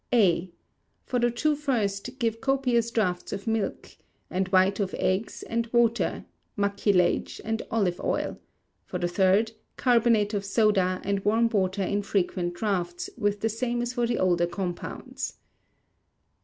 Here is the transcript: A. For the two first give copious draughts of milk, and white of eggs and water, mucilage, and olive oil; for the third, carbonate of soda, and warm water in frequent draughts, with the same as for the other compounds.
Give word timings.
A. 0.11 0.49
For 1.05 1.19
the 1.19 1.29
two 1.29 1.55
first 1.55 2.17
give 2.17 2.41
copious 2.41 2.89
draughts 2.89 3.31
of 3.31 3.45
milk, 3.45 3.91
and 4.31 4.47
white 4.47 4.79
of 4.79 4.95
eggs 4.97 5.43
and 5.43 5.69
water, 5.71 6.25
mucilage, 6.57 7.39
and 7.45 7.61
olive 7.69 8.01
oil; 8.03 8.39
for 8.87 8.97
the 8.97 9.07
third, 9.07 9.51
carbonate 9.77 10.33
of 10.33 10.43
soda, 10.43 11.01
and 11.03 11.23
warm 11.23 11.49
water 11.49 11.83
in 11.83 12.01
frequent 12.01 12.55
draughts, 12.55 13.11
with 13.15 13.41
the 13.41 13.49
same 13.49 13.79
as 13.83 13.93
for 13.93 14.07
the 14.07 14.17
other 14.17 14.47
compounds. 14.47 15.35